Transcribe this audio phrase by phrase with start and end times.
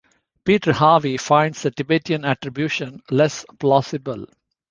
[0.43, 4.25] Peter Harvey finds the Tibetan attribution less plausible.